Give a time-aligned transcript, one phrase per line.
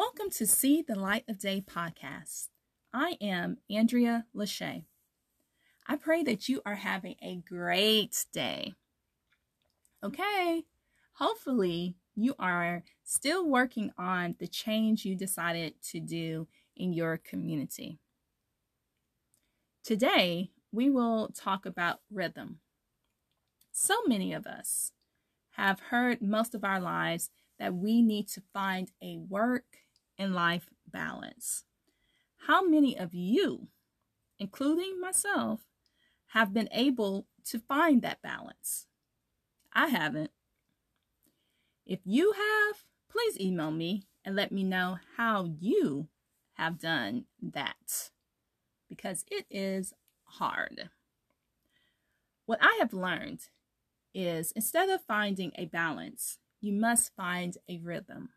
[0.00, 2.48] Welcome to See the Light of Day podcast.
[2.90, 4.84] I am Andrea Lachey.
[5.86, 8.72] I pray that you are having a great day.
[10.02, 10.64] Okay,
[11.12, 17.98] hopefully, you are still working on the change you decided to do in your community.
[19.84, 22.60] Today, we will talk about rhythm.
[23.70, 24.92] So many of us
[25.56, 27.28] have heard most of our lives
[27.58, 29.66] that we need to find a work
[30.20, 31.64] and life balance.
[32.46, 33.68] How many of you,
[34.38, 35.60] including myself,
[36.28, 38.86] have been able to find that balance?
[39.72, 40.30] I haven't.
[41.86, 46.08] If you have, please email me and let me know how you
[46.52, 48.10] have done that
[48.90, 50.90] because it is hard.
[52.44, 53.48] What I have learned
[54.12, 58.28] is instead of finding a balance, you must find a rhythm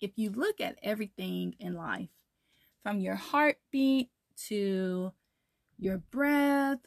[0.00, 2.08] if you look at everything in life,
[2.82, 4.10] from your heartbeat
[4.48, 5.12] to
[5.78, 6.78] your breath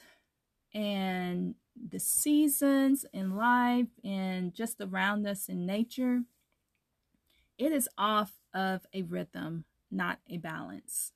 [0.73, 1.55] and
[1.89, 6.21] the seasons in life and just around us in nature,
[7.57, 11.11] it is off of a rhythm, not a balance.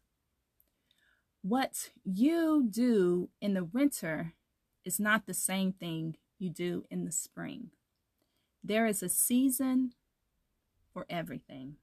[1.41, 4.33] What you do in the winter
[4.83, 7.71] is not the same thing you do in the spring.
[8.63, 9.93] There is a season
[10.93, 11.77] for everything.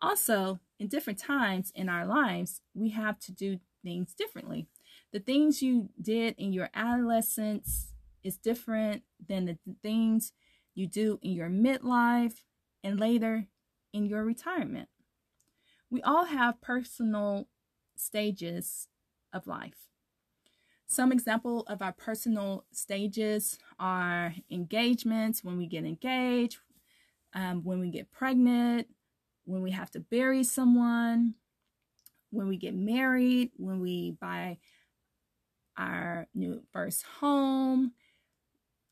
[0.00, 4.66] Also, in different times in our lives, we have to do things differently.
[5.12, 10.32] The things you did in your adolescence is different than the things
[10.74, 12.42] you do in your midlife
[12.82, 13.46] and later
[13.92, 14.88] in your retirement.
[15.90, 17.48] We all have personal
[17.96, 18.88] stages
[19.32, 19.88] of life.
[20.86, 26.58] Some example of our personal stages are engagements, when we get engaged,
[27.32, 28.88] um, when we get pregnant,
[29.44, 31.34] when we have to bury someone,
[32.30, 34.58] when we get married, when we buy
[35.76, 37.92] our new first home,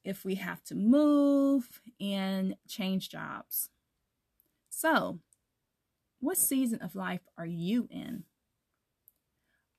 [0.05, 3.71] if we have to move and change jobs.
[4.69, 5.21] So,
[6.21, 8.25] what season of life are you in?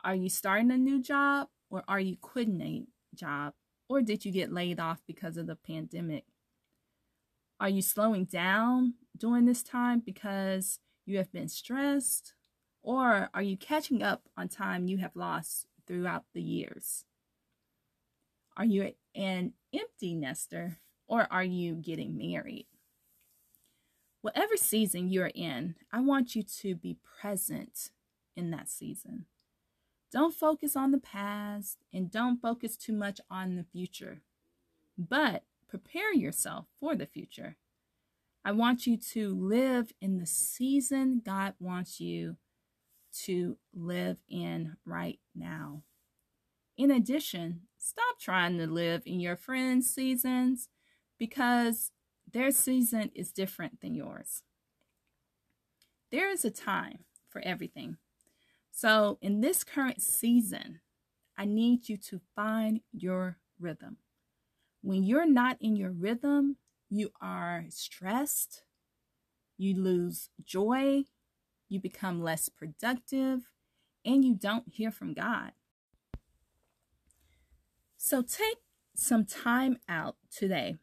[0.03, 2.85] Are you starting a new job or are you quitting a
[3.15, 3.53] job?
[3.89, 6.25] Or did you get laid off because of the pandemic?
[7.63, 12.33] Are you slowing down during this time because you have been stressed?
[12.81, 17.05] Or are you catching up on time you have lost throughout the years?
[18.57, 22.67] Are you an empty nester or are you getting married?
[24.19, 27.91] Whatever season you're in, I want you to be present
[28.35, 29.25] in that season.
[30.11, 34.19] Don't focus on the past and don't focus too much on the future,
[34.97, 35.43] but
[35.79, 37.55] prepare yourself for the future.
[38.45, 42.37] I want you to live in the season God wants you
[43.23, 45.81] to live in right now.
[46.77, 50.69] In addition, stop trying to live in your friends' seasons
[51.17, 51.89] because
[52.31, 54.43] their season is different than yours.
[56.11, 57.97] There is a time for everything.
[58.71, 60.81] So, in this current season,
[61.35, 63.97] I need you to find your rhythm.
[64.83, 66.57] When you're not in your rhythm,
[66.89, 68.63] you are stressed,
[69.57, 71.05] you lose joy,
[71.69, 73.49] you become less productive,
[74.03, 75.53] and you don't hear from God.
[77.95, 78.57] So take
[78.93, 80.75] some time out today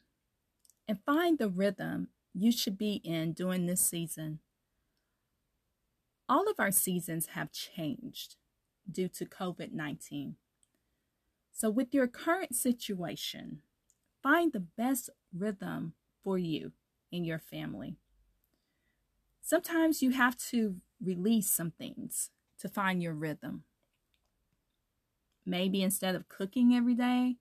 [0.88, 4.38] and find the rhythm you should be in during this season.
[6.26, 8.36] All of our seasons have changed
[8.90, 10.36] due to COVID 19.
[11.52, 13.60] So, with your current situation,
[14.22, 16.72] find the best rhythm for you
[17.12, 17.96] and your family.
[19.42, 23.64] Sometimes you have to release some things to find your rhythm.
[25.44, 27.36] Maybe instead of cooking every day,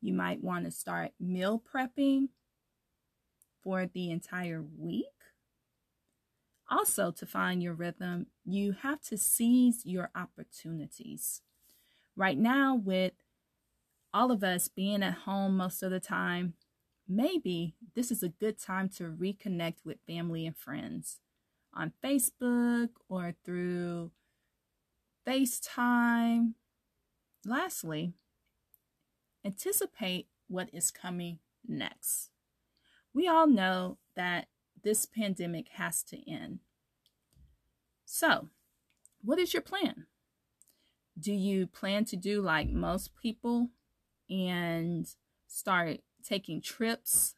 [0.00, 2.28] you might want to start meal prepping
[3.62, 5.06] for the entire week.
[6.70, 11.40] Also, to find your rhythm, you have to seize your opportunities.
[12.14, 13.12] Right now, with
[14.12, 16.54] all of us being at home most of the time,
[17.08, 21.20] maybe this is a good time to reconnect with family and friends
[21.74, 24.10] on Facebook or through
[25.26, 26.54] FaceTime.
[27.44, 28.12] Lastly,
[29.44, 32.30] anticipate what is coming next.
[33.12, 34.48] We all know that
[34.82, 36.60] this pandemic has to end.
[38.04, 38.48] So,
[39.22, 40.06] what is your plan?
[41.18, 43.70] Do you plan to do like most people
[44.30, 45.06] and
[45.46, 47.34] start taking trips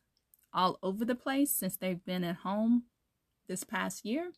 [0.53, 2.85] all over the place since they've been at home
[3.49, 4.33] this past year?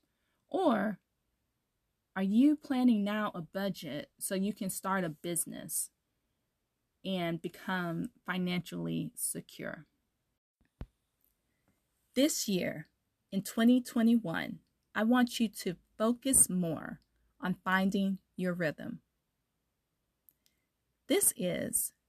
[0.51, 0.99] Or
[2.15, 5.91] are you planning now a budget so you can start a business
[7.05, 9.87] and become financially secure?
[12.15, 12.89] This year,
[13.33, 14.59] in 2021,
[14.95, 17.01] I want you to focus more
[17.41, 19.01] on finding your rhythm.
[21.09, 21.93] This is